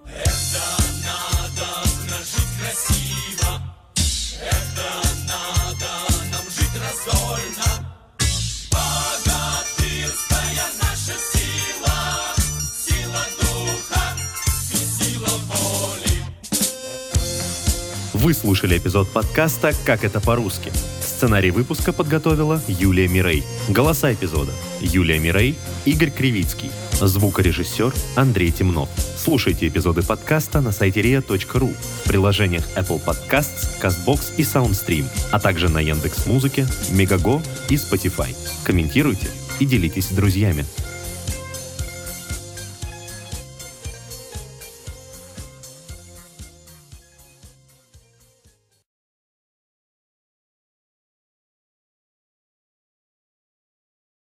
Вы 18.12 18.32
слушали 18.32 18.78
эпизод 18.78 19.10
подкаста 19.10 19.72
«Как 19.84 20.04
это 20.04 20.20
по-русски». 20.20 20.72
Сценарий 21.24 21.52
выпуска 21.52 21.94
подготовила 21.94 22.60
Юлия 22.68 23.08
Мирей. 23.08 23.44
Голоса 23.70 24.12
эпизода– 24.12 24.52
Юлия 24.82 25.18
Мирей, 25.18 25.56
Игорь 25.86 26.10
Кривицкий. 26.10 26.70
Звукорежиссер 27.00 27.94
Андрей 28.14 28.50
Темнов. 28.50 28.90
Слушайте 29.16 29.68
эпизоды 29.68 30.02
подкаста 30.02 30.60
на 30.60 30.70
сайте 30.70 31.00
ria.ru, 31.00 31.74
в 31.74 32.06
приложениях 32.06 32.64
Apple 32.76 33.02
Podcasts, 33.02 33.80
CastBox 33.80 34.34
и 34.36 34.42
SoundStream, 34.42 35.06
а 35.32 35.40
также 35.40 35.70
на 35.70 35.78
Яндекс.Музыке, 35.78 36.66
Мегаго 36.90 37.40
и 37.70 37.76
Spotify. 37.76 38.36
Комментируйте 38.62 39.28
и 39.60 39.64
делитесь 39.64 40.08
с 40.08 40.12
друзьями. 40.12 40.66